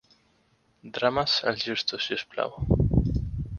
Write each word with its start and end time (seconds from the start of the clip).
Drames, 0.95 1.35
els 1.53 1.67
justos, 1.69 2.09
si 2.09 2.19
us 2.19 2.27
plau. 2.35 2.59